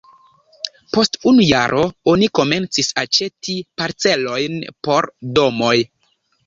Post 0.95 1.17
unu 1.31 1.45
jaro 1.49 1.83
oni 2.13 2.31
komencis 2.41 2.91
aĉeti 3.05 3.59
parcelojn 3.83 4.61
por 4.89 5.13
domoj. 5.41 5.77